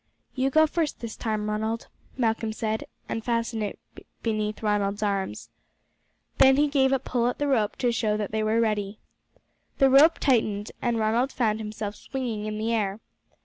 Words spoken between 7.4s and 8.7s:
rope to show that they were